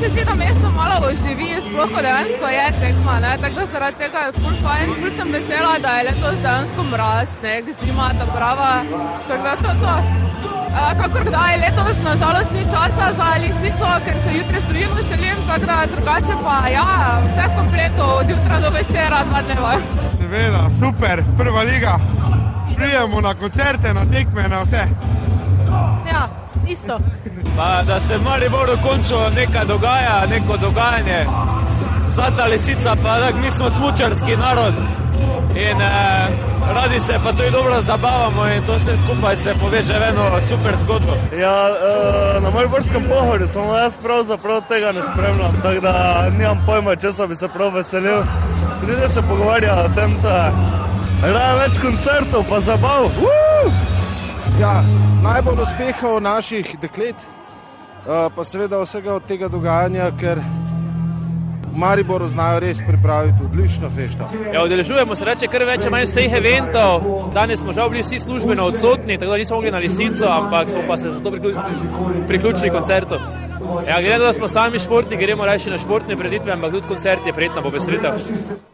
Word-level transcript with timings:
se 0.00 0.08
zdi, 0.08 0.24
da 0.28 0.34
mesto 0.34 0.68
malo 0.76 0.96
oživi, 1.08 1.48
sploh 1.66 1.88
ko 1.94 2.00
dejansko 2.06 2.46
je 2.56 2.66
tekma, 2.80 3.14
ne? 3.24 3.32
tako 3.42 3.60
da 3.60 3.66
zaradi 3.72 3.96
tega 4.02 4.18
je 4.26 4.32
ful 4.38 4.56
fajn, 4.64 4.92
ful 5.00 5.10
sem 5.18 5.32
vesela, 5.36 5.72
da 5.84 5.90
je 5.96 6.06
letos 6.08 6.36
dejansko 6.44 6.82
mraz, 6.92 7.30
ne, 7.42 7.54
zima 7.80 8.08
ta 8.18 8.26
prava, 8.36 8.72
tako 9.28 9.42
da 9.48 9.54
to. 9.62 9.94
Uh, 10.76 10.90
kakor 11.00 11.22
kdaj 11.28 11.56
letos, 11.64 11.96
nažalost, 12.04 12.50
ni 12.52 12.64
časa 12.72 13.06
za 13.18 13.28
lisico, 13.42 13.90
ker 14.04 14.16
se 14.24 14.36
jutri 14.38 14.60
stojim 14.64 14.90
veselim, 14.98 15.38
tako 15.48 15.66
da 15.70 15.76
drugače 15.94 16.34
pa 16.44 16.56
ja, 16.68 16.86
vse 17.26 17.46
v 17.48 17.56
kompletu, 17.58 18.04
od 18.20 18.30
jutra 18.30 18.60
do 18.64 18.70
večera, 18.78 19.24
dva 19.30 19.40
dneva. 19.46 19.74
Seveda, 20.18 20.62
super, 20.80 21.24
prva 21.38 21.62
liga. 21.62 21.98
Prijemo 22.76 23.20
na 23.20 23.34
koncerte, 23.34 23.94
na 23.94 24.04
tekme, 24.12 24.48
na 24.48 24.62
vse. 24.62 24.84
Isto. 26.68 26.98
Pa, 27.56 27.82
da 27.82 28.00
se 28.00 28.18
v 28.18 28.22
Mariboru 28.22 28.78
končno 28.82 29.30
nekaj 29.36 29.64
dogaja, 29.64 30.26
neko 30.30 30.56
dogajanje. 30.56 31.26
Zlata 32.14 32.44
lisica, 32.44 32.96
pa 33.02 33.18
da 33.18 33.30
mi 33.42 33.50
smo 33.50 33.70
smučarski 33.70 34.36
narod 34.36 34.74
in 35.56 35.80
eh, 35.80 36.28
radi 36.74 37.00
se 37.00 37.18
pa 37.24 37.32
tudi 37.32 37.50
dobro 37.50 37.82
zabavamo 37.82 38.46
in 38.46 38.62
to 38.66 38.74
vse 38.74 38.96
skupaj 38.96 39.36
se 39.36 39.54
poveže 39.60 39.98
v 39.98 40.02
eno 40.08 40.40
super 40.48 40.74
zgodbo. 40.82 41.12
Ja, 41.40 41.68
uh, 41.68 42.42
na 42.42 42.50
Mariborskem 42.50 43.04
pohodu 43.08 43.48
samo 43.48 43.76
jaz 43.76 43.96
pravzaprav 44.02 44.60
tega 44.68 44.86
ne 44.86 45.00
spremljam, 45.12 45.52
tako 45.62 45.80
da 45.80 46.24
nimam 46.38 46.62
pojma, 46.66 46.96
če 46.96 47.12
sem 47.12 47.36
se 47.36 47.48
prav 47.48 47.74
veselil. 47.74 48.22
Ljudje 48.88 49.08
se 49.08 49.22
pogovarjajo 49.28 49.84
o 49.84 49.94
tem, 49.94 50.16
da 50.22 50.52
je 51.26 51.58
več 51.58 51.78
koncertov, 51.78 52.44
pa 52.50 52.60
zabav. 52.60 53.04
Uh! 53.04 53.55
Ja, 54.66 54.82
najbolj 55.22 55.60
uspehov 55.62 56.16
naših 56.22 56.72
deklet, 56.82 57.14
uh, 57.14 58.26
pa 58.34 58.44
seveda 58.44 58.80
vsega 58.82 59.12
od 59.14 59.22
tega 59.28 59.46
dogajanja, 59.48 60.08
ker 60.18 60.40
v 60.42 61.78
Mariboru 61.78 62.26
znajo 62.26 62.64
res 62.64 62.80
pripraviti 62.82 63.46
odlično 63.46 63.90
fešto. 63.94 64.26
Ja, 64.50 64.64
Odeležujemo 64.64 65.14
se 65.14 65.28
reče 65.28 65.46
kar 65.52 65.62
več, 65.70 65.86
manj 65.92 66.08
vseh 66.10 66.34
eventov. 66.40 67.06
Danes 67.36 67.62
smo 67.62 67.76
žal 67.78 67.92
bili 67.94 68.02
vsi 68.02 68.18
službeno 68.26 68.66
odsotni, 68.72 69.20
tako 69.20 69.36
da 69.36 69.38
nismo 69.44 69.60
mogli 69.60 69.70
na 69.70 69.84
lisico, 69.86 70.26
ampak 70.34 70.74
smo 70.74 70.82
pa 70.88 70.96
se 70.98 71.14
zato 71.14 71.30
priključili 72.26 72.74
koncertu. 72.74 73.22
Ja, 73.86 74.00
glede 74.00 74.18
na 74.18 74.24
to, 74.24 74.32
da 74.32 74.32
smo 74.32 74.48
sami 74.48 74.82
športniki, 74.82 75.22
gremo 75.22 75.46
raje 75.46 75.70
na 75.70 75.78
športne 75.78 76.16
preditve, 76.16 76.58
ampak 76.58 76.74
tudi 76.74 76.88
koncert 76.88 77.26
je 77.26 77.38
prijetna 77.38 77.62
popestritev. 77.62 78.18